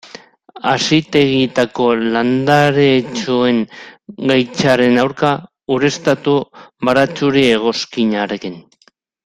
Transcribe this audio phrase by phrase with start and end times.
[0.69, 3.61] Hazitegietako landaretxoen
[4.33, 5.31] gaitzaren aurka,
[5.77, 6.37] ureztatu
[6.91, 8.61] baratxuri-egoskinarekin.